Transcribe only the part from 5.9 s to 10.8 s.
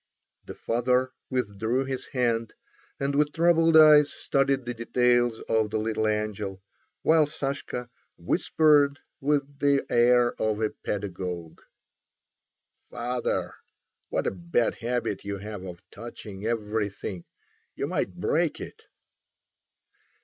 angel, while Sashka whispered with the air of a